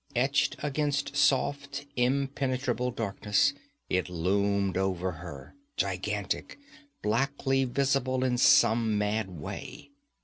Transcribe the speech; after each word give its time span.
Etched 0.15 0.55
against 0.63 1.15
soft, 1.15 1.85
impenetrable 1.95 2.89
darkness 2.89 3.53
it 3.87 4.09
loomed 4.09 4.75
over 4.75 5.11
her, 5.11 5.53
gigantic, 5.77 6.57
blackly 7.03 7.65
visible 7.67 8.23
in 8.23 8.39
some 8.39 8.97
mad 8.97 9.29
way. 9.29 9.91